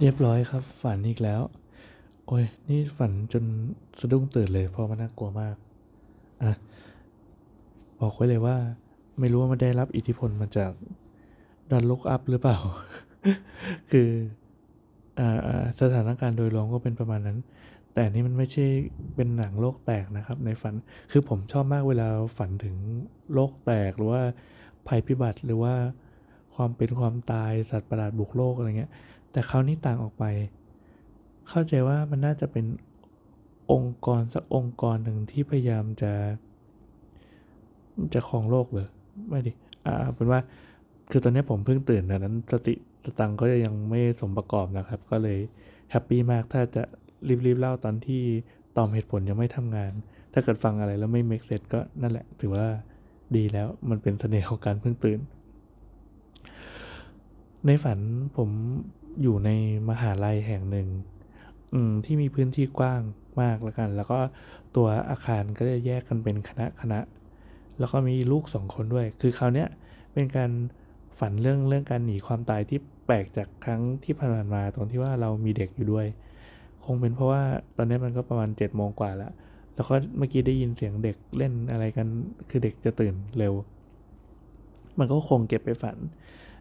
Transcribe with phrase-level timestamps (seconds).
[0.00, 1.40] เรียบร้อยครับ ฝันอีกแล้ว
[2.26, 3.44] โอ้ย นี่ฝันจน
[4.00, 5.56] สะดุ้งตื่นเลยเพราะมันน่ากลัวมาก
[6.42, 6.52] อะ
[8.00, 8.56] บอกไว้เลยว่า
[9.20, 10.72] ไม่รู้ว่ามันได้รับอิทธิพลมาจาก
[11.70, 12.58] ดันลุกอัพหรือเปล่า
[13.90, 14.08] คือ
[15.18, 17.38] อ่าสถานการณ์โดยรวมก็เป็นประมาณนั้น
[17.94, 18.66] แต่นี่มันไม่ใช่
[19.14, 20.74] เป็นหนังโลกแตกนะครับ ในฝัน
[21.12, 22.08] คือผมชอบมากเวลา
[22.38, 22.76] ฝันถึง
[23.34, 24.22] โลกแตกหรือว่า
[24.86, 25.74] ภัยพิบัติหรือว่า
[26.54, 28.92] ความเป็นความตายสัตว์ประหลาดบุกโลกอะไรเงี้ย
[29.36, 30.24] แต่คราวนี้ต่างออกไป
[31.48, 32.66] เข้าใจว่ามันน่าจะเป็น
[33.72, 36.12] องค์กรสักองค์กรหนึ่งที่พยายามจะ
[38.14, 38.88] จะครองโลกเหรอ
[39.28, 39.52] ไม่ดิ
[39.86, 40.40] อ่าเป็นว่า
[41.10, 45.38] คือตอนนี้ผมเพิ่งตื่นดังนั้นสติสตังก็ยังไม่สมประกอบนะครับ ก็เลย
[45.90, 46.82] แฮปปี้มากถ้าจะ
[47.46, 48.22] รีบๆเล่าตอนที่
[48.76, 49.92] ตอมเหตุผลยังไม่ทำงาน
[50.32, 52.66] ถ้าเกิดฟังอะไรแล้วไม่ make sense ก็นั่นแหละ ถือว่า
[53.36, 55.20] ดีแล้วมันเป็นเสน่ห์ของการเพิ่งตื่น
[57.66, 57.98] ในฝัน
[58.36, 58.50] ผม
[59.22, 59.50] อยู่ใน
[59.88, 60.88] มหาลัยแห่งหนึ่ง
[62.04, 63.00] ที่มีพื้นที่กว้าง
[63.40, 64.18] มากแล้วกัน แล้วก็
[64.76, 67.00] ตัวอาคารก็จะแยกกันเป็นคณะคณะ
[67.78, 69.68] แล้วก็มีลูกสองคนด้วย คือคราวเนี้ย
[70.12, 70.50] เป็นการ
[71.18, 76.06] ฝันเรื่องเรื่องการหนีความตายที่แปลกจากครั้งที่ผ่านมาตรงที่ว่าเรามีเด็กอยู่ด้วย
[76.84, 77.42] คงเป็นเพราะว่า
[77.76, 79.32] ตอนนี้มันก็ประมาณ7จ็ดโมงกว่าแล้ว
[79.74, 82.06] แล้วก็เมื่อกี้ได้ยินเสียงเด็กเล่นอะไรกัน
[82.50, 83.54] คือเด็กจะตื่นเร็ว
[84.98, 85.96] มันก็คงเก็บไปฝัน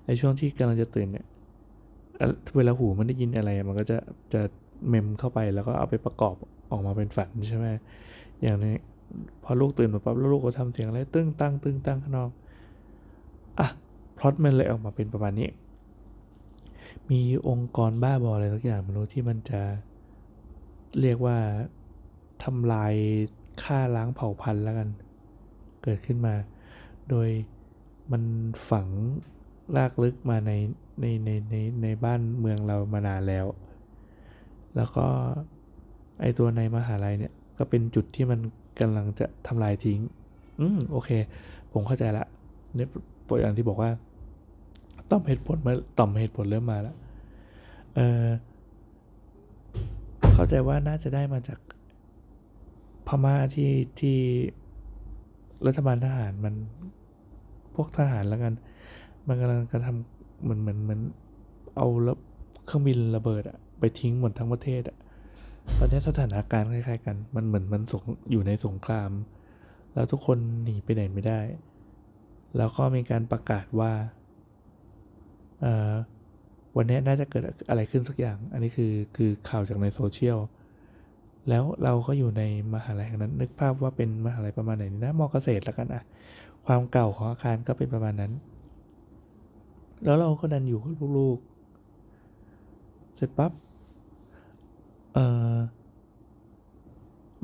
[0.06, 1.26] ในช่วงที่กำลังจะตื่นเนี่ย
[2.56, 3.98] เวลาหูมันได้ยินอะไร มันก็จะ
[4.34, 4.42] จะ
[4.88, 6.36] เมมเข้าไปแล้วก็เอาไปประกอบ
[6.72, 7.66] ออกมาเป็นฝันใช่ไหม
[8.42, 8.76] อย่างนี้
[9.44, 12.30] พอลูกตื่นมาปั๊บแล้วลูกก็ทำเสียงอะไรตึ้งตั้งตึ้งตั้งข้างนอก
[13.60, 13.68] อะ
[14.18, 15.50] พล็อตมันเลยออกมาเป็นประมาณนี้
[17.12, 19.62] มีองค์กรบ้าบออะไรสักอย่างไม่รู้ที่มันจะ
[21.02, 21.38] เรียกว่า
[22.44, 22.94] ทำลาย
[23.64, 24.90] ฆ่าล้างเผ่าพันธุ์แล้วกัน
[25.84, 26.34] เกิดขึ้นมา
[27.10, 27.30] โดย
[28.12, 28.24] มัน
[28.70, 28.88] ฝัง
[29.76, 30.52] ลากลึกมาใน
[31.02, 33.46] ในในในในบ้านเมืองเรามานานแล้ว
[34.76, 35.06] แล้วก็
[36.22, 38.40] ไอตัวในมหาลัยเนี่ยก็เป็นจุดที่มัน
[38.80, 40.00] กำลังจะทำลายทิ้ง
[40.60, 41.10] อืมโอเค
[41.74, 42.26] ผมเข้าใจละ
[42.76, 42.90] เนี่ย
[43.26, 43.92] โปรอย่างที่บอกว่า
[45.12, 46.96] ต่อมเหตุผลมาต่อมเหตุผลเริ่มมาแล้ว
[47.96, 48.28] เออ
[50.34, 51.60] เข้าใจว่าน่าจะได้มาจาก
[53.08, 54.18] พม่าที่ที่
[55.68, 56.54] รัฐบาลทหารมัน
[57.76, 58.54] พวกทหารแล้วกัน
[59.28, 61.02] มันกำลังกระทำเหมือนเหมือนเหมือน
[61.76, 62.18] เอาแล้ว
[62.66, 64.98] เครื่องบินระเบิดอะไปทิ้งหมดทั้งประเทศอะ
[65.78, 69.10] ตอนนี้สถานการณ์คล้ายๆกัน มันเหมือนมันสงอยู่ในสงคราม
[69.94, 71.42] แล้วทุกคนหนีไปไหนไม่ได้
[72.58, 73.92] แล้วก็มีการประกาศว่า
[75.62, 75.94] เอ่อ
[76.78, 80.40] วันนี้น่าจะเกิดอะไรขึ้นสักอย่าง อันนี้คือคือข่าวจากในโซเชียล
[81.50, 82.44] แล้วเราก็อยู่ใน
[82.74, 86.04] มหาลัยแห่งนั้น นึกภาพว่าเป็นมหาลัยประมาณไหนนี่นะมอเกษตรแล้วกันอะ
[86.66, 88.32] ความเก่าของอาคารก็เป็นประมาณนั้น
[90.04, 93.52] แล้วเราก็ดันอยู่กับลูกๆ เสร็จปั๊บ
[95.14, 95.56] เอ่อ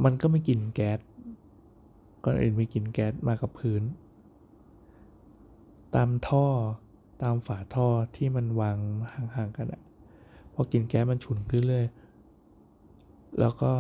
[0.04, 1.00] มันก็ไม่กินแก๊ส
[2.24, 3.84] ก่อนอื่นไมีกลินแก๊สมากับพื้น
[5.96, 6.46] ตามท่อ
[7.24, 8.78] ตามฝาท่อที่มันวาง
[9.36, 9.82] ห่างๆกันอะ
[10.54, 11.86] พอกินแก๊สมันฉุนขึ้นเลย
[13.40, 13.72] แล้วก็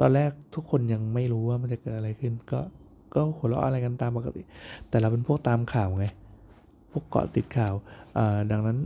[0.00, 2.60] ตอนแรกทุกคนยังไม่รู้ว่ามันจะเกิดอะไรขึ้น ก็
[3.14, 4.42] ก็หัวเราะอะไรกันตามปกติ
[4.88, 6.06] แต่เราเป็นพวกตามข่าวไง
[6.90, 7.74] พวกเกาะติดข่าว
[8.50, 8.78] ดังนั้น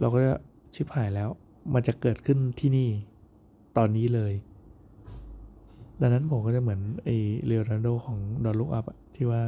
[0.00, 0.34] เราก็จะ
[0.74, 1.28] ชิบหายแล้ว
[1.74, 2.88] มันจะเกิดขึ้นที่นี่
[3.76, 4.32] ตอนนี้เลย
[6.00, 7.08] ดังนั้นผมก็จะเหมือนไอ
[7.46, 8.84] เรโอนาร์โดของดอนลุกอัพ
[9.14, 9.42] ที่ว่า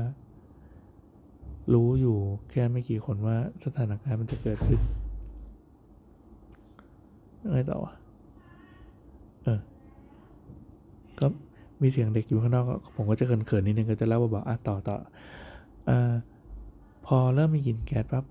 [1.72, 2.16] รู้อยู่
[2.50, 4.80] แค่ไม่กี่คนว่าสถานการณ์มันจะเกิดขึ้น
[7.46, 7.94] อะไรต่อวะ
[9.44, 9.60] เออ
[11.20, 11.26] ก็
[11.82, 12.64] มีเสียงเด็กอยู่ข้างนอก
[12.96, 14.96] ผมก็จะเขินๆนิดนึงก็จะเล่าว่าบอกอะต่อต่อ
[15.88, 16.12] อ่า
[17.10, 18.24] พอเริ่มมีกลิ่นแก๊สปั๊บ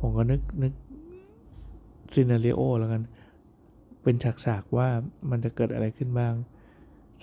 [0.00, 0.72] ผมก็นึกนึก
[2.14, 3.02] ซีนารีโอแล้วกัน
[4.02, 4.88] เป็นฉากๆว่า
[5.30, 6.34] มันจะเกิดอะไรขึ้นบ้าง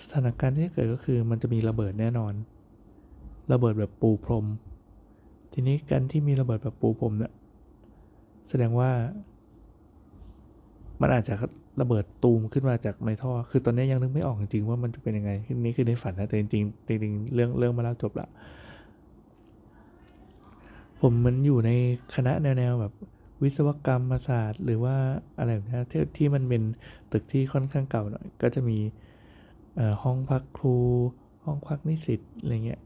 [0.02, 2.32] สถานการณ์ที่เกิดก็คือมันจะมีระเบิดแน่นอน
[3.52, 4.46] ระเบิดแบบปูพรม
[5.52, 7.32] ทีนี้การที่มีระเบิดแบบปูพรมเนี่ย
[8.48, 8.90] แสดงว่า
[11.00, 11.34] มันอาจจะ
[11.80, 15.30] ระเบิดตูมขึ้นมาจากในท่อ คือตอนนี้ยังนึกไม่ออกจริงๆว่ามันจะเป็นยังไง
[15.64, 18.28] นี่คือในฝันนะแต่จริงๆจริงๆเรื่องเรื่องมาแล้วจบละ
[21.00, 21.70] ผมมันอยู่ใน
[22.14, 22.92] คณะแนวๆแบบ
[23.42, 24.96] วิศวกรรมศาสตร์ หรือว่า
[25.38, 26.62] อะไรแบบนี้ที่ที่มันเป็น
[27.12, 28.78] ตึกที่ค่อนข้างเก่าหน่อยก็จะมี
[30.02, 30.76] ห้องพักครู
[31.44, 32.80] ห้องพักนิสิตอะไรเงี้ย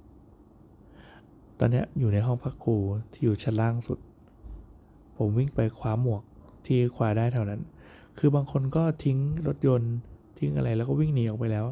[1.58, 2.76] ตอนเนี้ยอยู่ในห้องพักครู
[3.12, 3.98] ที่อยู่ชั้นล่างสุด
[5.16, 6.22] ผมวิ่งไปคว้าหมวก
[6.66, 7.60] ที่คว้าได้เท่านั้น
[8.18, 9.18] คือบางคนก็ทิ้ง
[9.48, 9.94] รถยนต์
[10.38, 11.66] ทิ้งอะไรแล้วก็วิ่งหนีออกไปแล้ว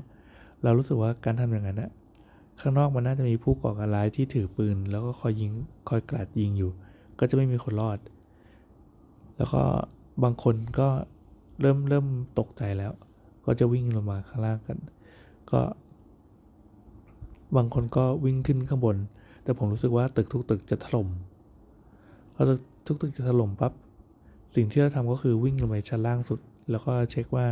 [0.62, 1.91] เรารู้สึกว่าการทำอย่างนั้นอะ
[2.60, 5.50] ข้างนอกมันน่าจะมีผู้ก่อการร้ายที่ถือปืน แล้วก็คอยยิง
[5.88, 6.70] คอยกราดยิงอยู่
[7.19, 7.99] ก็จะไม่มีคนรอด
[9.37, 9.62] แล้วก็
[10.22, 10.88] บางคนก็
[11.60, 12.06] เริ่มเริ่ม
[12.38, 12.93] ตกใจแล้ว
[13.44, 14.78] ก็จะวิ่งลงมาข้างล่างกัน
[15.50, 15.60] ก็
[17.56, 18.96] บางคนก็วิ่งขึ้นข้างบน
[19.44, 21.08] แต่ผมรู้สึกว่าตึกทุกตึกจะถล่ม
[22.34, 23.72] พอตึกทุกตึกจะถล่มปั๊บ
[24.56, 26.40] สิ่งที่เราทำก็คือวิ่งลงไปชั้นล่างสุด
[26.70, 27.46] แล้วก็เช็คว่า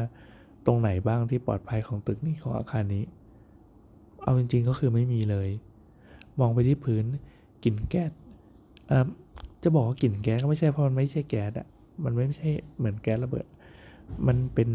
[0.66, 3.04] ตรงไหนบ้างที่ปลอดภัยของตึกนี้ของอาคารนี้
[4.26, 5.49] เอาจริง ๆ ก็คือไม่มีเลย
[6.40, 7.05] มองไปที่พื้น
[7.64, 8.11] กลิ่นแก๊ส
[9.62, 11.67] จะบอกว่ากลิ่นแก๊สก็ไม่ใช่เพราะมันไม่ใช่แก๊สอะ
[12.05, 13.46] มันไม่ใช่เหมือนแก๊สระเบิด
[14.26, 14.70] มันเป็น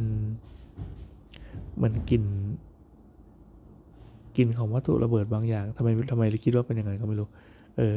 [1.76, 2.24] เหมือนกลิ่น
[4.38, 7.28] กลิ่นของวัตถุระเบิดบางอย่างทำไมทำไมเราคิดว่าเป็นยังไงก็ไม่รู้
[7.78, 7.96] เออ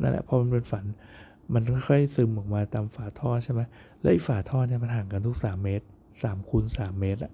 [0.00, 0.84] นั่นแหละพอมันเป็นฝัน
[1.54, 3.60] มันค่อยๆซึมออกมาตามฝาท่อใช่ไหม
[4.00, 5.86] แล้วไอ้ฝาท่อเนี่ยมันห่างกันทุกสามเมตร
[6.22, 7.32] สามคูณสามเมตรอะ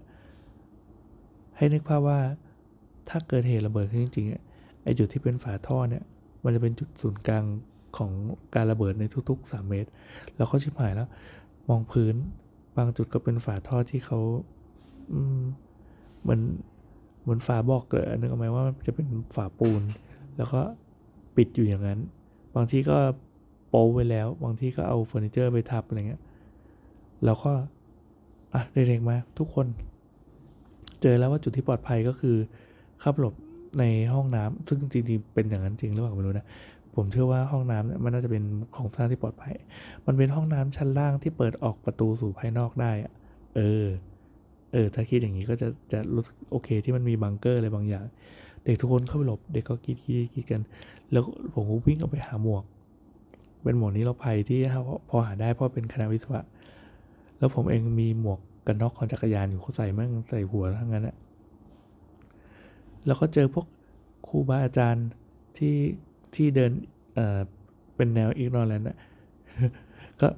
[1.56, 2.18] ให้นึกภาพว่า
[3.08, 6.04] ถ้าเกิดเหตุระเบิดขึ้นจริงๆไอ้จุดที่เป็นฝาท่อเนี่ย
[6.44, 7.44] มันจะเป็นจุดศูนย์กลาง
[7.96, 8.10] ของ
[8.54, 9.90] การระเบิดในทุกๆ 3 เมตร
[10.36, 11.08] แล้วเขาชิบหายแล้ว
[11.68, 12.14] มองพื้น
[12.76, 14.18] บางจุดก็เป็นฝาท่อที่เขา
[15.12, 15.42] อืม
[16.22, 16.40] เหมือน
[17.22, 19.06] เหมือนฝาบอกเกิดนึกออกไหมว่ามันจะเป็น
[19.36, 19.82] ฝาปูน
[20.36, 20.60] แล้วก็
[21.36, 21.98] ปิดอยู่อย่างนั้น
[22.54, 22.98] บางที่ก็
[23.68, 26.22] โป๊ไว้แล้ว บางที่ก็เอาเฟอร์นิเจอร์ไปทับอะไรเงี้ย
[27.24, 27.52] แล้วก็
[28.54, 29.66] อะเด็กๆมาทุกคน
[31.02, 32.36] เจอแล้วว่าจุดที่ปลอดภัยก็คือ
[33.00, 33.34] เข้าหลบ
[33.78, 36.46] ในห้องน้ำซึ่งจริงๆเป็นอย่างนั้นจริงหรือเปล่าไม่รู้นะ
[36.94, 38.42] ผมเชื่อว่าห้องน้ำเนี่ยมันน่าจะเป็น
[38.76, 39.54] ของสร้างที่ปลอดภัย
[40.06, 43.12] มันเป็นห้องน้ำชั้นล่างที่เปิดออกประตูสู่ภายนอกได้อะ
[43.56, 43.84] เออ
[44.72, 48.04] เออ ถ้าคิดอย่างนี้ก็จะจะรู้สึกโอเคที่มันมีบังเกอร์อะไรบางอย่าง
[48.64, 50.62] เด็กทุกคนเข้าไปหลบ เด็กก็คิดคิดคิดกัน
[51.12, 51.22] แล้ว
[51.54, 52.64] ผมก็วิ่งออกไปหาหมวก
[53.62, 54.58] เป็นหมวกนี้เราภัยที่
[55.08, 56.40] พอหาได้เพราะเป็นคณะวิศวะ
[57.38, 61.16] แล้วผมเองมีหมวกกันน็อกของจักรยานอยู่เขาใส่มั่งใส่หัวทั้งนั้นอะ
[63.06, 63.66] แล้วก็เจอพวก
[64.28, 65.06] ครูบาอาจารย์
[65.56, 65.76] ที่
[66.34, 66.70] ที่เดิน
[67.14, 67.40] เอ่อ
[67.96, 68.96] เป็นแนวอีกนอแลนด์อะ
[70.20, 70.28] ก็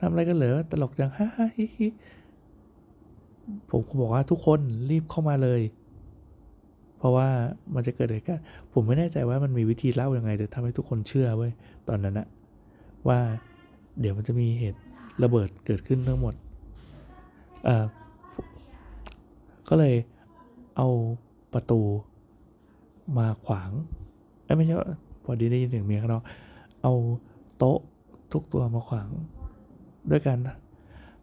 [0.00, 1.86] ทำอะไรกันเหรอตลกจังฮ่าฮิฮิ
[3.70, 4.60] ผมก็บอกว่าทุกคน
[4.90, 5.62] รีบเข้ามาเลย
[6.98, 7.28] เพราะว่า
[7.74, 11.52] มันจะเกิดเหตุการณ์ผมไม่แน่ใจว่ามันมีวิธีเล่ายังไงแต่ทำให้ทุกคนเชื่อเว้ย
[11.88, 12.26] ตอนนั้นอะ
[13.08, 13.18] ว่า
[14.00, 14.80] เดี๋ยวมันจะมีเหตุ
[15.22, 16.34] ระเบิดเกิดขึ้นทั้งหมด
[17.64, 17.86] เอ่อ
[19.68, 19.94] ก็เลย
[20.76, 20.88] เอา
[21.52, 21.80] ประตู
[23.16, 23.70] มาขวาง
[24.56, 24.74] ไม่ใช่
[25.24, 26.22] พอดีได้ยินเสียงเมียข้างนอก
[26.82, 26.92] เอา
[27.58, 27.78] โต๊ะ
[28.32, 29.08] ทุกตัวมาขวาง
[30.10, 30.38] ด้วยการ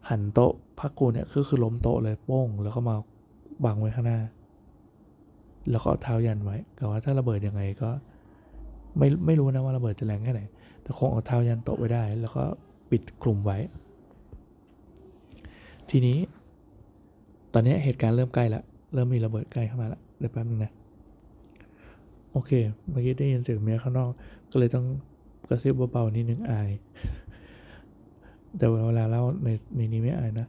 [0.08, 2.96] หันโต๊ะพักกูเนี่ยคือคือล้มโต๊ะเลยโป้งแล้วก็มา
[3.64, 4.18] บังไว้ข้างหน้า
[5.70, 7.90] แล้วก็เท้ายันไว้กะว่าถ้าระเบิดยังไงก็
[8.98, 10.42] ไม่ไม่รู้นะว่าระเบิดจะแรงแค่ไหน
[10.82, 12.42] แต่คงเอาเท้ายันโต๊ะไว้ได้ แล้วก็
[12.90, 13.58] ปิดคลุมไว้
[15.90, 16.18] ทีนี้
[17.52, 18.62] ตอนนี้เหตุการณ์เริ่มใกล้ละ
[18.94, 20.72] เริ่มมีระเบิดใกล้เข้ามาละเดี๋ยวแป๊บนึงนะ
[22.36, 22.52] โอเค
[22.90, 24.10] เมื่อกี้ได้ยินเสียงเมียข้างนอก
[24.50, 24.86] ก็เลยต้อง
[25.48, 26.70] กระซิบเบาๆนิดนึงอาย
[28.56, 30.46] แต่เวลาเล่าในในนี้ไม่อายนะ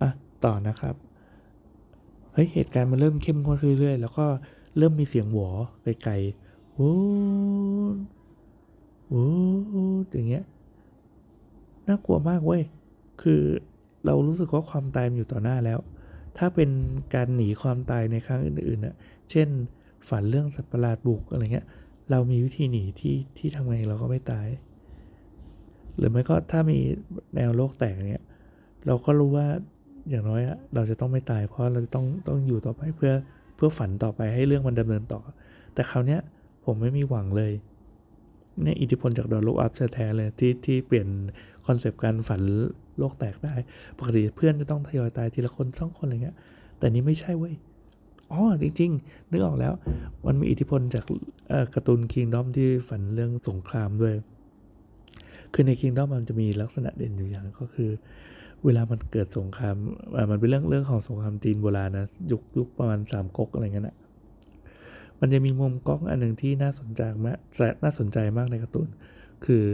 [0.00, 0.10] อะ
[0.44, 0.94] ต่อนะครับ
[2.32, 4.26] เฮ้ย เหตุการณ์มันเริ่มเข้มข้นขึ้นเรื่อยๆ แล้วก็
[4.78, 5.48] เริ่มมีเสียงหวอ
[5.82, 6.90] ไกลๆวู
[7.96, 7.98] ด
[9.12, 9.22] วู
[10.04, 10.44] ดอย่างเงี้ย
[11.86, 12.62] น่ากลัวมากเว้ย
[13.22, 13.42] คือ
[14.04, 15.78] เรารู้สึกว่าความตายมันอยู่ต่อหน้าแล้ว
[16.38, 16.70] ถ้าเป็น
[17.14, 18.94] การหนีความตายในครั้งอื่นๆน่ะ
[19.30, 19.48] เช่น
[20.08, 21.66] ฝันเรื่องสัตว์ประหลาดบุกอะไรเงี้ย
[22.10, 24.48] เรามีวิธีหนีที่ที่ทำไงเราก็ไม่ตาย
[25.96, 26.78] หรือไม่ก็ถ้ามี
[27.36, 28.24] แนวโลกแตกเนี้ย
[28.86, 29.46] เราก็รู้ว่า
[30.10, 30.42] อย่างน้อย
[30.74, 33.12] เราจะต้องไม่ตาย เพราะเราจะต้องต้องอยู่ต่อไปเพื่อ
[33.56, 35.20] เพื่อฝันต่อไปให้เรื่องมันดำเนินต่อ
[35.74, 36.20] แต่คราวเนี้ย
[36.64, 37.52] ผมไม่มีหวังเลย
[38.62, 41.08] เนี่ยอิทธิพลจาก Don't Look Up แท้เลยที่ที่เปลี่ยน
[41.66, 42.40] คอนเซปต์การฝัน
[42.98, 43.54] โลกแตกได้
[43.98, 46.36] ปกติเพื่อนจะต้องทยอยตายทีละคนสองคนอะไรเงี้ย
[46.78, 47.54] แต่นี้ไม่ใช่เว้ย
[48.32, 49.72] อ๋อจริงๆนึกออกแล้ว
[50.26, 51.04] มันมีอิทธิพลจาก
[51.74, 54.14] การ์ตูนคิงดอมที่ฝันเรื่องสงครามด้วย
[55.52, 57.90] คือในคิงดอมมันจะมีลักษณะเด่นอยู่อย่างก็คือ
[58.64, 59.74] เวลามันเกิดสงคราม
[60.30, 63.96] มันเป็นเรื่องเรื่องของสงครามจีนโบราณนะยุคยุคประมาณสามก๊กอะไรเงี้ยนะ
[65.20, 67.38] มันจะมีมุมกล้องอันหนึ่งที่น่าสนใจมาก
[67.84, 68.88] น่าสนใจมากในการ์ตูน
[69.46, 69.64] คือ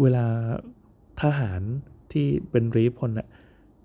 [0.00, 0.26] เวลา
[1.22, 1.62] ทหาร
[2.12, 3.28] ที่เป็นรีพลอะ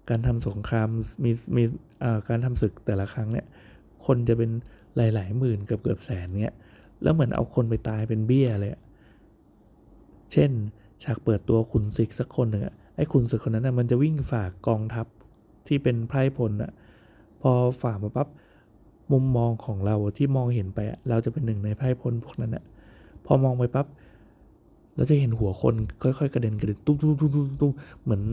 [0.10, 0.90] การทำสงคราม
[1.24, 1.64] มีมี
[2.30, 3.46] การทำศึกแต่ละครั้งเนี่ย
[4.06, 4.52] คนจะเป็น
[4.98, 6.56] หลาย ๆ หมื่นเกือบเกือบแสนเนี่ย
[7.04, 8.72] แล้วเหมือนเอาคนไปตายเป็นเบี้ยเลย
[10.34, 10.52] เช่น
[11.04, 15.06] ฉากเปิดตัวขุนศึกสักคนหนึ่งอะไอ้ขุนศึกคนนั้นนะมันจะวิ่งฝ่ากองทัพ
[15.68, 16.72] ที่เป็นไพร่พลอะ
[17.42, 18.28] พอฝ่ามาปั๊บ
[19.12, 22.64] มุมมองของเราที่มองเห็นไป เราจะเป็นหนึ่งในไพร่พลพวกนั้นอะ
[23.26, 23.88] พอมองไปปั๊บ
[24.96, 27.32] เราจะเห็นหัวคนค่อย ๆ กระเด็นกระเด็นตุ้มตุ้มตุ้ม
[27.62, 27.72] ตุ้ม
[28.04, 28.24] เหมือน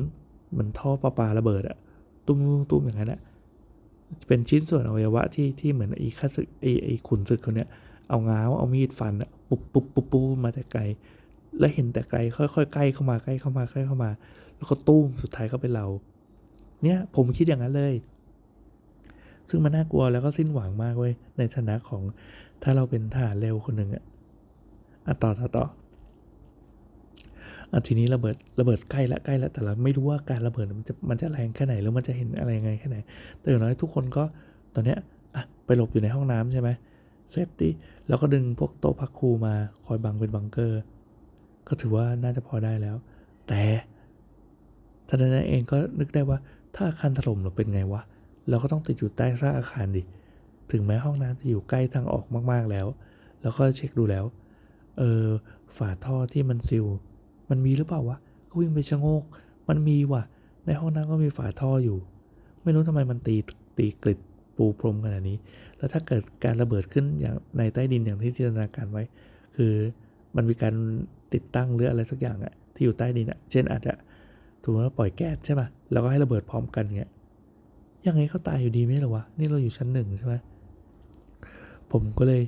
[0.56, 1.76] มือนท่อประปาระเบิดอะ
[2.26, 2.38] ตุ้ม
[2.70, 3.20] ตุ้มอย่างนั้นอะ
[4.26, 7.68] เป็นชิ้นส่วนอวัยวะที่ที่เหมือนไอ้ข้าศึกไอ้ไอ้ขุนศึกคนเนี้ย
[8.08, 10.82] เอาง้าวเอามีดฟันอะปุ๊บปุ๊บปุ๊บปุ๊บมาแต่ไกล
[11.58, 14.10] แล้วเห็นแต่ไกลค่อยๆใกล้เข้ามาใกล้เข้ามาใกล้เข้ามา
[14.56, 15.86] แล้วก็ตุ้มสุดท้ายก็เป็นเรา
[16.82, 17.94] เนี่ยผมคิดอย่างนั้นเลย
[19.48, 22.02] ซึ่งมันน่ากลัวแล้วก็สิ้นหวังมากเว้ยในฐานะของ
[22.62, 24.04] ถ้าเราเป็นทหารเร็วคนหนึ่งอะ
[25.06, 25.64] อะต่อต่อต่อ
[27.72, 32.96] อะทีนี้ระเบิดระเบิดใกล้ละใกล้ละแต่เราไม่รู้ว่าการระเบิดมันจะมันจะแรงแค่ไหนแล้วมันจะเห็นอะไรยังไงแค่ไหน
[33.40, 34.24] แต่อย่างน้อยทุกคนก็
[34.74, 34.98] ตอนเนี้ย
[35.36, 36.70] อะไปหลบอยู่ในห้องน้ำใช่ไหม
[37.30, 37.72] safety
[38.08, 39.54] แล้วก็ดึงพวกโต๊ะพักครูมา
[39.86, 40.82] คอยบังเป็นบังเกอร์
[41.68, 42.96] ก็ถือว่าน่าจะพอได้แล้ว
[43.48, 43.62] แต่
[45.08, 46.38] ทันนั้นเองก็นึกได้ว่า
[46.74, 48.02] ถ้าอาคารถล่มเราเป็นไงวะ
[48.48, 50.02] เราก็ต้องติดอยู่ใต้ซากอาคารดิ
[50.70, 52.86] ถึงแม้ห้องน้ำจะอยู่ใกล้ทางออกมากๆแล้ว
[53.42, 54.24] แล้วก็เช็คดูแล้ว
[54.98, 55.24] เออ
[55.76, 56.86] ฝาท่อที่มันซิล
[57.50, 58.18] มันมีหรือเปล่าวะ
[58.48, 59.24] ก็วิ่งไปชะโงก
[59.68, 60.22] มันมีว่ะ
[60.66, 61.98] ในห้องน้ำก็มีฝาท่ออยู่
[62.62, 63.36] ไม่รู้ทำไมมันตี
[63.78, 64.18] ตีกริด
[64.56, 65.36] ปูพรมขนาดนี้
[65.76, 69.02] แล้วถ้าเกิดการระเบิดขึ้นอย่างในใต้ดินอย่างที่จินตนาการไว้
[69.56, 69.72] คือ
[70.36, 70.74] มันมีการ
[71.34, 73.92] ติดตั้งหรืออะไรสักอย่างอะที่อยู่ใต้ดินอะเช่นอาจจะ
[74.62, 77.10] ถูกว่าปล่อยแก๊สใช่ป่ะ แล้วก็ให้ระเบิดพร้อมกันเงี้ย
[78.06, 80.34] ยังไงเขาตายอยู่ดีไหมหรอวะ นี่เราอยู่ชั้นหนึ่งใช่ไหม
[81.92, 82.42] ผมก็เลย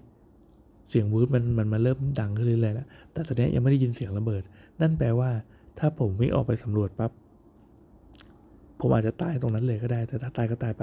[0.90, 4.42] เสียงวืดมันมันมาเริ่มดังขึ้นเรื่อยๆแล้ว แต่ตอนนี้ยังไม่ได้ยินเสียงระเบิด
[4.80, 5.30] นั่นแปลว่า
[5.78, 7.12] ถ้าผมวิ่งออกไปสำรวจปั๊บ
[8.80, 10.82] ผมอาจจะตายตรงนั้นเลยก็ได้ แต่ถ้าตายก็ตายไป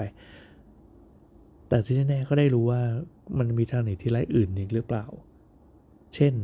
[1.68, 2.82] แต่ที่แน่ๆก็ได้รู้ว่า
[3.38, 5.04] มันมีทางหนีที่ไล่อื่นอีกหรือเปล่า
[6.14, 6.34] เช่น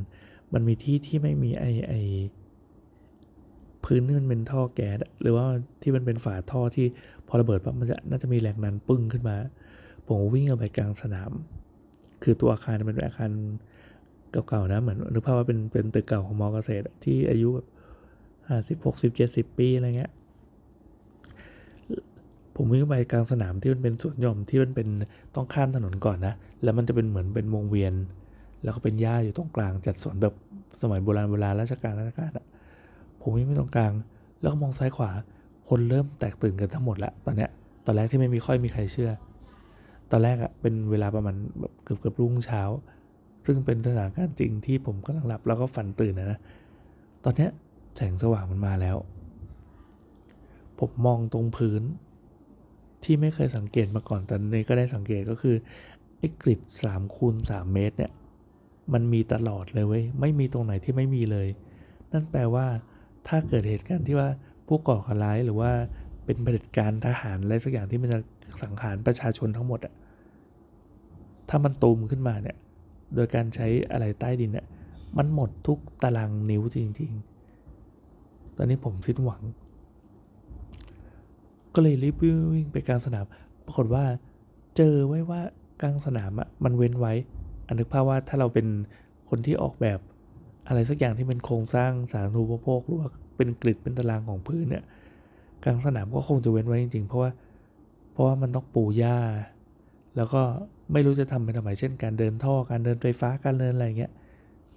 [0.52, 1.92] มันมีที่ที่ไม่มีไอไอ
[3.84, 5.46] พื้นที่มันเป็นท่อแก๊สหรือว่า
[5.82, 6.86] ที่มันเป็นฝาท่อที่
[7.28, 9.36] พอระเบิดปั๊บมันจะน่าจะมีแรงดันปึ้งขึ้นมา
[10.06, 11.30] ผมวิ่งออกไปกลางสนาม
[12.22, 13.30] คือตัวอาคารมันเป็นอาคาร
[14.32, 17.66] เก่าๆนะเหมือนนึกภาพว่าเป็นเป็นตึกเก่าของมอเกษตรที่อายุแบบ
[18.48, 20.12] ห้าสิบหกสิบเจ็ดสิบปีอะไรเงี้ย
[22.56, 24.88] ผมวิ่งไปกลางสนามที่มันเป็นสวนหย่อมที่มันเป็น
[25.34, 27.94] ต้องข้ามถนนก่อนนะ แล้วมันจะเป็นเหมือนเป็นวงเวียน
[28.62, 30.34] แล้วก็เป็นหญ้าอยู่ตรงกลางจัดสวนแบบ
[30.82, 32.46] สมัยโบราณโบราณราชการราชการอะ
[33.20, 33.92] ผมวิ่งไปตรงกลาง
[34.40, 35.10] แล้วก็มองซ้ายขวา
[35.68, 37.50] คนเริ่มแตกตื่นกันทั้งหมดล้วตอนเนี้ย
[37.86, 39.10] ตอนแรกที่ไม่มีค่อยมีใครเชื่อ
[40.10, 42.62] ตอนแรกอะเป็นเวลาประมาณแบบเกือบเกือบรุ่งเช้า
[43.46, 46.38] ซึ่งเป็นสถานการณ์จริงที่ผมกำลังหลับแล้วก็ฝันตื่นนะนะ
[47.24, 47.48] ตอนนี้
[47.96, 48.96] แสงสว่างมันมาแล้ว
[50.78, 51.82] ผมมองตรงพื้น
[53.04, 55.56] ที่ไม่เคยสังเกตมาก่อนแต่นี้ก็ได้สังเกตก็คือ
[56.18, 58.12] ไอ้กริดสามคูณสามเมตรเนี่ย
[58.92, 61.48] มันมีตลอดเลยเว้ยไม่มีตรงไหนที่ไม่มีเลย
[62.12, 62.66] นั่นแปลว่า
[63.28, 64.28] ถ้าเกิดเหตุการณ์ที่ว่า
[64.66, 65.72] ผู้ก่อการร้ายหรือว่า
[66.24, 68.18] เป็นเผด็จการทหารอะไรสักอย่างที่มันจะ
[68.62, 69.94] สังหารประชาชนทั้งหมดอะ
[71.48, 72.56] ถ้ามันตูมขึ้นมาเนี่ย
[73.14, 74.66] โดยการใช้อะไรใต้ดินเนี่ย
[75.16, 79.42] มันหมดทุกตารางนิ้วจริงๆ ตอนนี้ผมสิ้นหวัง
[81.74, 82.16] ก็เลยรีบ
[82.52, 83.24] วิ่งไปกลางสนาม
[83.66, 84.04] ปรากฏว่า
[84.76, 85.40] เจอไว้ว่า
[85.82, 87.12] กลางสนามอะมันเว้นไว้
[87.66, 88.66] อันนึกภาพว่าถ้าเราเป็น
[89.30, 89.98] คนที่ออกแบบ
[90.68, 94.84] อะไรสักอย่างที่เป็นโครงสร้างสาธารณูปโภคหรือว่าเป็นกริดเป็นตารางของพื้นเนี่ย
[95.64, 97.30] กลางสนามก็คงจะเว้นไว้จริงๆ เพราะว่า
[98.12, 99.16] เพราะว่ามันต้องปูหญ้า
[100.16, 100.42] แล้วก็
[100.92, 104.12] ไม่รู้จะทำไปทำไมเช่นการเดินท่อการเดินไฟฟ้าการเดินอะไรเงี้ย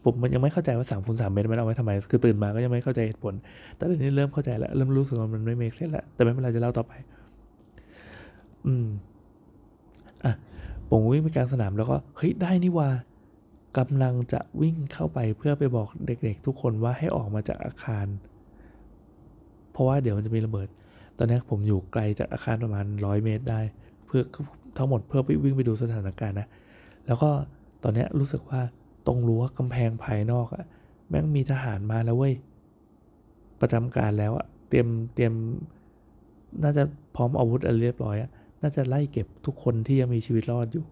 [0.03, 3.33] ผมมันยังไม่เข้าใจว่า3ามคูณสามเมตรมันเอาไว้ทำไม คือตื่นมาก็ยังไม่เข้าใจเหตุผล
[3.75, 6.93] แต่ตอนนี้เริ่มเข้าใจแล้วเริ่มรู้สึกว่ามันไม่เมกเซนแล้ว แต่ไม่เป็นไรจะเล่าต่อไป
[8.65, 8.88] อืม
[10.23, 10.33] อะ
[10.89, 12.89] ผมวิ่งไปกลางสนามแล้วก็ เฮ้ย ได้นี่ว่า
[13.77, 18.07] กำลังจะวิ่งเข้าไปเพื่อไปบอกเด็กๆ ทุกคนว่าให้ออกมาจากอาคาร
[19.71, 20.67] เพราะว่าเดี๋ยวมันจะมีระเบิด
[21.17, 23.61] ตอนนี้ผมอยู่ไกลจากอาคารประมาณร้อยเมตรได้
[24.05, 24.21] เพื่อ
[24.77, 26.47] ทั้งหมดเพื่อวิ่งไปดูสถานการณ์นะ
[27.05, 27.29] แล้วก็
[27.83, 28.61] ตอนนี้รู้สึกว่า
[29.07, 30.65] ตรงรั้วกำแพงภายนอกอะ
[31.09, 32.33] แม่งมีทหารมาแล้วเว้ย
[33.61, 35.33] ประจำการแล้วอะเตรียมเตรียม
[36.63, 36.83] น่าจะ
[37.15, 38.29] พร้อมอาวุธอะไรเรียบร้อยอะ
[38.61, 40.85] น่าจะไล่เก็บทุกคนที่ยังมีชีวิตรอดอยู่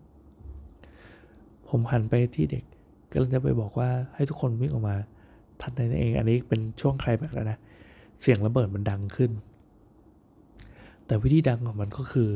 [1.70, 2.64] ผมหันไปที่เด็ก
[3.12, 4.96] ก็เลยจะไปบอกว่าให้ทุกคนวิ่งออกมา
[5.62, 7.58] ทันใดนั้นเอง อันนี้เป็นช่วงใครแบบแล้วนะ
[8.22, 9.32] เสียงระเบิดมันดังขึ้น
[11.06, 12.30] แต่วิธีดังของมันก็คือ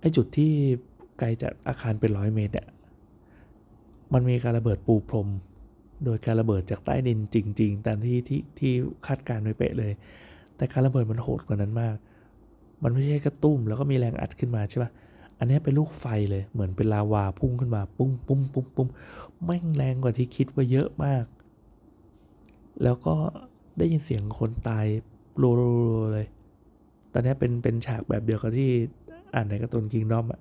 [0.00, 0.52] ไอจุดที่
[1.18, 2.68] ไกลจากอาคารเป็นร้อยเมตรเนี่ย
[4.12, 5.28] มันมีการระเบิดปูพรม
[6.04, 8.72] โดยการระเบิดจากใต้ดินจริง ๆ ตามที่ที่ที่
[9.06, 9.92] คาดการไว้เป๊ะเลย
[10.56, 11.96] แต่การระเบิดมันโหดกว่านั้นมาก
[12.82, 14.90] มันไม่ใช่กระตุ้มแล้วก็มีแรงอัดขึ้นมาใช่ปะ
[15.38, 18.88] อันนี้เป็นลูกไฟเลยเหมือนเป็นลาวาพุ่งขึ้นมาปุ้มปุ้มปุ้มปุ้ม
[19.44, 21.24] แม่งแรงกว่าที่คิดว่าเยอะมาก
[22.82, 23.14] แล้วก็
[23.78, 24.86] ได้ยินเสียงคนตาย
[25.42, 26.26] รัวๆเลย
[27.12, 28.70] ตอนนี้เป็นเป็นฉากแบบเดียวกับที่
[29.34, 30.40] อ่านในการ์ตูนคิงดอมอะ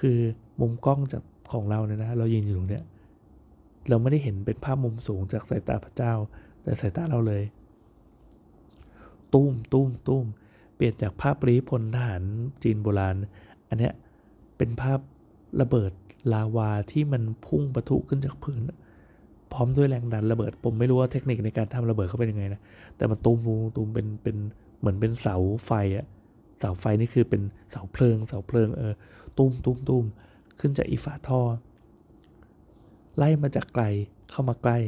[0.00, 0.18] คือ
[0.60, 1.22] มุมกล้องจาก
[1.52, 2.84] ของเราเนี่ยนะเรายืนอยู่ตรงเนี้ย
[3.88, 6.12] เราไม่ได้เห็นเป็นภาพมุมสูงจากสายตาพระเจ้า
[6.62, 7.42] แต่สายตาเราเลย
[9.34, 10.24] ตุ้มตุ้มตุ้ม
[10.76, 12.22] เปลี่ยนจากภาพปรีพลทหาร
[12.62, 13.16] จีนโบราณ
[13.68, 13.92] อันเนี้ย
[14.56, 14.98] เป็นภาพ
[15.60, 15.92] ระเบิด
[16.32, 18.60] ลาวาที่มันพุ่งประทุขึ้นจากพื้น
[19.52, 22.60] พร้อมด้วยแรงดันระเบิด ผมไม่รู้ว่าเทคนิคในการทำระเบิดเขาเป็นยังไงนะ
[22.96, 23.38] แต่มันตูม
[23.76, 24.36] ตูมเป็นเป็น
[24.78, 25.36] เหมือนเป็นเสา
[25.66, 26.06] ไฟอะ
[26.62, 28.94] เสาไฟนี่คือเป็นเสาเพลิง เสาเพลิงเออ
[29.38, 30.04] ตุ้มตุ้มตุ้ม
[30.58, 31.40] ขึ้นจากอีฝาท่อ
[33.16, 33.84] ไล่มาจากไกล
[34.30, 34.78] เข้ามาใกล้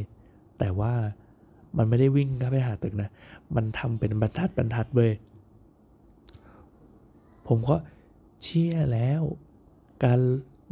[0.58, 0.94] แต่ว่า
[1.76, 3.10] มันไม่ได้วิ่งเข้าไปหาตึกนะ
[3.54, 5.12] มันทำเป็นบรรทัดบรรทัดเว้ย
[7.46, 7.76] ผมก็
[8.42, 9.22] เชื่อแล้ว
[10.04, 10.20] การ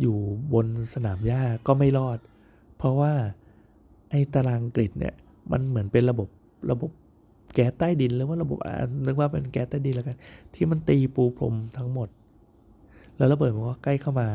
[0.00, 0.16] อยู่
[0.54, 2.18] บนสนามหญ้าก็ไม่รอด
[2.76, 3.12] เพราะว่า
[4.10, 5.14] ไอ้ตารางกริดเนี่ย
[5.50, 6.28] มันเหมือนเป็นระบบ
[6.70, 6.90] ระบบ
[7.54, 8.58] แก๊สใต้ดินหรือว่าระบบ
[9.06, 10.16] นึกว่าเป็นแก๊สใต้ดินแล้วกัน
[10.54, 12.08] ที่มันตีปูพรมทั้งหมด
[13.16, 14.28] แล้วระเบิดมันก็ใกล้เข้ามา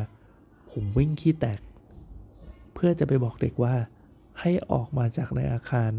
[0.71, 1.59] ผมวิ่งขี้แตก
[2.73, 3.73] เพื่อจะไปบอกเด็กว่า
[4.41, 5.91] ให้ออกมาจากในอาคาร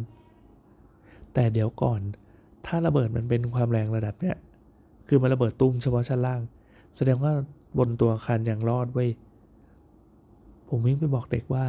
[1.34, 2.00] แต่เดี๋ยวก่อน
[2.66, 4.37] ถ้าระเบิดมันเป็นความแรงระดับเนี้ย
[5.08, 6.40] คือมันระเบิดตุ้มเฉพาะชั้นล่าง
[6.96, 7.32] แสดงว่า
[7.78, 9.10] บนตัวอาคารยังรอดเว้ย
[10.68, 11.64] ผมวิ่งไปบอกเด็กว่า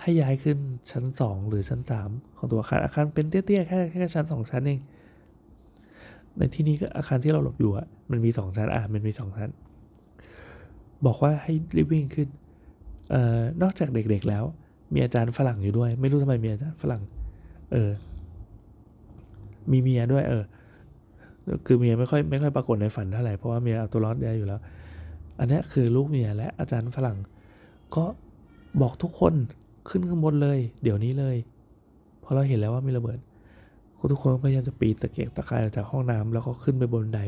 [0.00, 0.58] ให้ย้ายขึ้น
[0.90, 4.80] ชั้นสองหรือชั้นสามของตัวอาคารอาคารเป็นเตี้ยๆแค่แค่ชั้นสองชั้นเอง
[6.38, 9.50] ในที่นี้ก็อาคารที่เราหลบอยู่อะมันมีสองชั้นอะมันมีสองชั้น
[11.06, 12.28] บอกว่าให้รีบวิ่งขึ้น
[13.10, 14.44] เอ่อนอกจากเด็กๆแล้ว
[14.94, 17.02] มีอาจารย์ฝรั่งอยู่ด้วย ไม่รู้ทำไมมีอาจารย์ฝรั่ง
[17.72, 17.90] เออ
[19.72, 20.44] มีเมียด้วย เออ
[21.66, 24.60] คือเมียไม่ค่อยไม่ค่อยปรากฏในฝันเท่าไหร่เพราะว่าเมียเอาตัวรอดได้อยู่แล้ว
[25.38, 27.18] อันนี้คือลูกเมียและอาจารย์ฝรั่ง
[27.96, 28.04] ก็
[28.80, 29.34] บอกทุกคน
[29.88, 31.36] ขึ้นข้างบนเลย เดี๋ยวนี้เลย
[32.20, 37.20] เพราะเราเห็นแล้วว่ามีระเบิด็ทุกคนพยายามจะปีนตะเกียกตะกายออกจากห้องน้ำแล้วก็ขึ้นไปบนบันได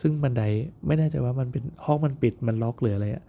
[0.00, 0.42] ซึ่งบันได
[0.86, 3.24] ไม่แน่ใจว่ามันเป็นห้องมันปิดมันล็อกหรืออะไรอะ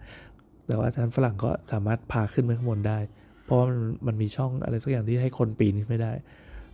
[0.66, 2.98] แต่ว่าอาจารย์ฝรั่งก็สามารถพาขึ้นไปข้างบนได้
[3.44, 6.12] เพราะว่ามันมันมีช่องอะไรสักอย่างที่ให้คนปีนขึ้นไม่ได้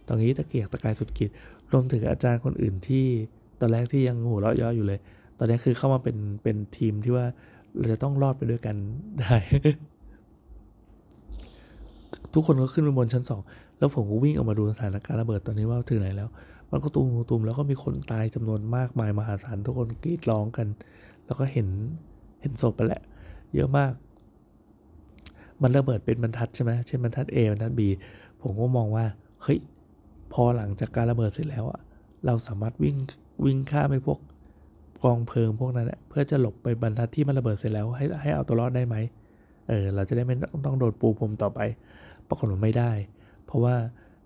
[0.08, 1.30] ตอนนี้ตะเกียกตะกายสุดขีด
[1.72, 3.04] รวมถึงอาจารย์คนอื่นที่
[3.60, 5.00] ตอนแรกที่ยังหัวเราะย่ออยู่เลย
[5.38, 7.26] ตอนนี้คือเข้ามาเป็นเป็นทีมที่ว่า
[7.76, 8.76] เราจะต้องรอดไปด้วยกัน
[9.20, 9.36] ได้
[12.34, 13.40] ทุกคนก็ขึ้นไปบนชั้นสอง
[13.78, 16.28] แล้วผมก็วิ่งออกมาดูสถานการณ์ระเบิดตอนนี้ว่าถึงไหนแล้ว
[16.70, 20.66] มันก็ตุมตุมแล้วก็มีคนตายจำนวนมากมายมหาศาลทุกคนกรีดร้องกัน
[21.26, 21.68] แล้วก็เห็น
[22.40, 23.02] เห็นศพไปแหละ
[23.54, 23.92] เยอะมาก
[25.62, 27.80] มันระเบิดเป็นบรรทัดใช่ไหมเช่นบรรทัด A บรรทัด B
[28.42, 29.04] ผมก็มองว่า
[29.42, 29.58] เฮ้ย
[30.32, 31.80] พอหลังจากการระเบิดเสร็จแล้วอะ
[32.26, 32.96] เราสามารถวิ่ง
[33.44, 34.18] วิ่งข้ามไปพวก
[35.02, 38.96] กองเพลิงพวกนั้นเพื่อจะหลบไปบรรทัดที่มันระเบิดเสร็จแล้วให้ให้เอาตัวรอดได้ไหม
[39.68, 41.60] เออเราจะได้ไม่ต้องโดนปูพรมต่อไป
[42.28, 42.92] ปรากฏว่าไม่ได้
[43.46, 43.74] เพราะว่า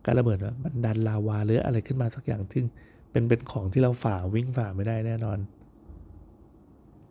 [0.04, 2.64] การระเบิดมันดันลาวาหรืออะไรขึ้นมาสักอย่างซึ่ง
[3.10, 5.38] เป็นเป็นของที่เราฝ่าวิ่งฝ่าไม่ได้แน่นอน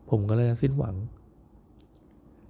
[0.10, 0.96] ผมก็เลยสิ้นหวัง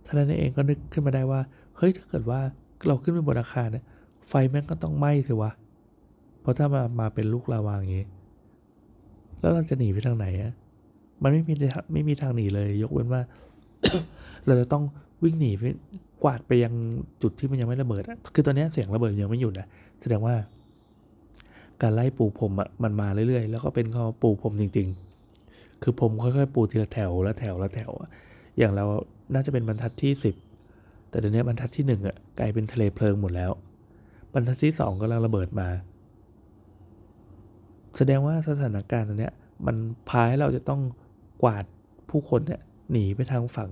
[0.05, 1.41] ท่านนั้นเองก็นึกขึ้นมาได้ว่า
[1.77, 2.39] เฮ้ยถ้าเกิดว่า
[2.88, 3.85] เราขึ้นไปบนอาคารเนี่ย
[4.29, 5.51] ไฟแม่งก็ต้องไหม้สิวะ
[6.41, 8.05] เพราะถ้ามามาเป็นลูกลาวาอย่างนี้
[9.39, 10.53] แล้วเราจะหนีไปทางไหนอะ
[11.23, 11.53] มันไม่มี
[11.93, 13.21] ไม่มีทางหนีเลย ยกเว้นว่า
[14.45, 14.83] เราจะต้อง
[15.23, 15.63] วิ่งหนีไป
[16.23, 16.73] กวาดไปยัง
[17.21, 19.67] จุดที่มันยังไม่ระเบิดคือตอนนี้เสียงระเบิดยังไม่หยุดนะ
[20.01, 20.36] แสดงว่า
[21.82, 24.88] การไล่ปูผมอะมันมาเรื่อยๆ แล้วก็เป็นเขาปูผมจริง
[25.36, 27.91] ๆ คือผมค่อยๆ ปูทีละแถวละแถวละแถว
[28.58, 28.86] อย่างเรา
[29.34, 30.36] น่าจะเป็นบรรทัดที่สิบ
[31.10, 33.51] แต่ตอนนี้บรรทัดที่หนึ่งอะกลายเป็นทะเลเพลิงหมดแล้ว
[34.34, 35.67] บรรทัดที่สองกำลังระเบิดมา
[37.97, 39.30] แสดงว่าสถานการณ์ตรงนี้
[39.65, 39.75] มัน
[40.10, 40.82] พาให้เราจะต้อง
[41.43, 41.65] กวาด
[42.10, 43.71] ผู้คนเนี่ยหนีไปทางฝั่ง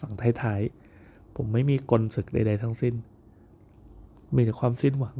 [0.00, 2.94] ฝั่งท้ายๆ ผมไม่มีกลศึกใดๆทั้งสิ้น
[4.34, 5.16] มีแต่ความสิ้นหวัง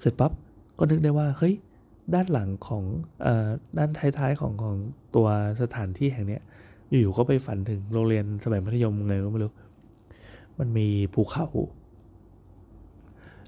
[0.00, 0.32] เสร็จปั๊บ
[0.78, 1.54] ก็นึกได้ว่าเฮ้ย
[2.14, 2.84] ด้านหลังของ
[3.24, 3.26] อ
[3.78, 4.76] ด้านท้ายๆของของ
[5.14, 5.28] ตัว
[5.62, 6.38] สถานที่แห่งนี้
[6.88, 9.52] อยู่ๆก็ไปฝันถึงโรงเรียนสมัยมัธยมไงก็ไม่รู้
[10.58, 11.46] มันมีภูเขา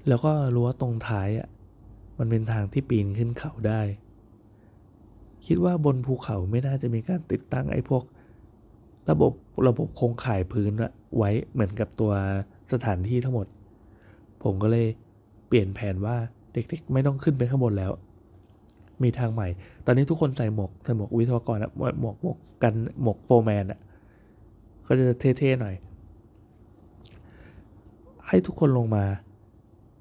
[0.07, 1.47] แล้วก็รู้ว่าตรงท้ายอะ
[2.19, 3.81] มันเป็นทางที่ปีนขึ้นเขาได้
[5.45, 8.03] คิดว่าบนภูเขาไม่น่าจะมีการติดตั้งไอ้พวก
[9.09, 9.31] ระบบ
[9.67, 10.71] ระบบโครงข่ายพื้น
[11.17, 12.11] ไว้เหมือนกับตัว
[12.73, 13.47] สถานที่ทั้งหมด
[14.43, 14.87] ผมก็เลย
[15.47, 16.15] เปลี่ยนแผนว่า
[16.53, 17.91] เด็กๆ ไม่ต้องขึ้นไปข้างบนแล้ว
[19.03, 19.47] มีทางใหม่
[19.85, 23.79] ตอนนี้ทุกคนใส่หมวกใส่หมวกวิศวกรอะหมวกหมวกหมวกกันหมวกโฟร์แมนอะ
[24.87, 25.75] ก็จะเท่ๆหน่อย
[28.27, 29.05] ให้ทุกคนลงมา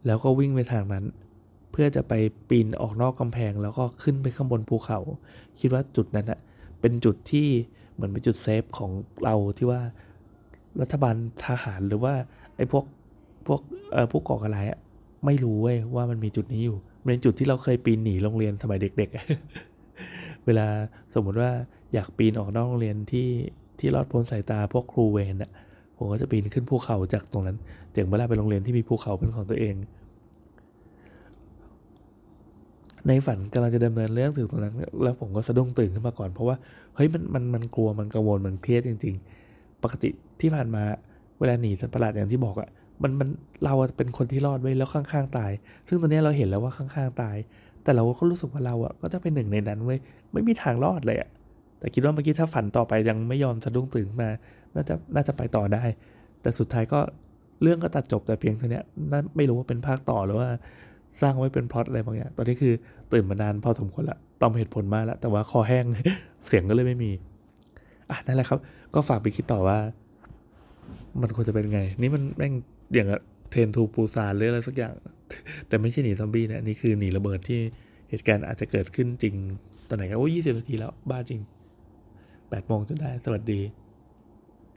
[0.06, 1.04] แล้วก็วิ่งไปทางนั้น
[1.72, 2.12] เพื่อจะไป
[2.48, 4.98] ปีนออกนอกกำแพงแล้วก็ขึ้นไปข้างบนภูเขา
[5.58, 6.38] คิดว่าจุดนั้นอะ
[6.80, 7.48] เป็นจุดที่
[7.94, 8.90] เหมือนเป็นจุด safe ของ
[9.24, 9.80] เราที่ว่า
[10.80, 12.14] รัฐบาลทหารหรือว่า
[12.56, 12.84] ไอ้พวก
[13.46, 13.60] พวก
[13.92, 14.66] เอ่อผู้ก่อการร้าย
[15.26, 19.10] ไม่รู้เว้ยว่ามันมีจุดนี้อยู่เป็นจุดที่เราเคยปีนหนีโรงเรียนสมัยเด็ก
[19.78, 20.66] ๆ เวลา
[21.14, 21.50] สมมติว่า
[21.92, 23.28] อยากปีนออกนอกโรงเรียนที่
[23.78, 25.50] ที่รอดพ้นสายตาพวกครูเวรอะ
[25.96, 27.56] ผมก็จะปีนขึ้นภูเขาจากตรงนั้น
[27.92, 29.74] เจ๋งปะล่ะไปโรงเรียนที่มีภูเขาเป็นของตัวเอง
[33.08, 36.56] ในฝันกำลังจะดำเนินเรื่องถึงตรงนั้น แล้วผมก็สะดุ้งตื่นขึ้นมาก่อนเพราะว่า
[36.96, 39.14] เฮ้ยมันมันมันกลัวมันกังวลมันเครียดจริง
[39.48, 40.08] ๆ ปกติ
[40.40, 40.82] ที่ผ่านมา
[41.38, 42.68] เวลาหนีสัตว์ประหลาดอย่างที่บอกอะ
[43.02, 43.28] มันมัน
[43.64, 45.52] เราเป็นคนที่รอดไว้แล้วข้างๆตาย
[45.88, 47.36] ซึ่งตอนนี้เราเห็นแล้วว่าข้างๆตาย
[47.82, 49.98] แต่เราก็รู้สึกว่าเราอะก็จะเป็นหนึ่งในนั้นเว้ย
[50.32, 51.28] ไม่มีทางรอดเลยอะ
[51.78, 54.28] แต่คิดว่าเมื่อกี้ถ้าฝันต่อไปยังไม่ยอมสะดุ้งตื่นมา
[54.74, 55.82] น่าจะน่าจะไปต่อได้
[56.40, 57.00] แต่สุดท้ายก็
[57.62, 58.80] เรื่องก็ตัดจบแต่เพียงเท่านี้
[59.12, 60.48] น่าไม่รู้ว่าเป็นภาคต่อหรือว่า
[61.20, 62.72] สร้างไว้เป็นพล็อตอะไรบางอย่าง ตอนนี้คือ
[63.12, 65.84] ตื่นมานานพอสมควรละตอมเหตุผลมากล้วแต่ว่าคอแห้ง
[66.46, 67.10] เสียงก็เลยไม่มี
[68.10, 68.58] อะนั่นแหละครับ
[68.94, 69.78] ก็ฝากไปคิดต่อว่า
[71.22, 72.52] มันควรจะเป็นไง นี่มันแม่ง
[72.94, 73.08] อย่าง
[73.50, 74.94] เทรนทูปูซานหรืออะไรสักอย่าง
[75.68, 77.60] แต่ไม่ใช่หนีซอมบี้นะนี่คือหนีระเบิดที่
[78.10, 79.34] เหตุการณ์อาจจะเกิดขึ้นจริง
[79.88, 81.40] ตอนไหนกันโอ้ยี่สิบนาทีแล้วบ้าจริง
[82.50, 83.60] แปดโมงจนได้ สวัสดี